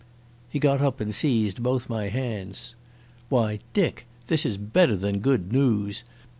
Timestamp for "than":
4.97-5.19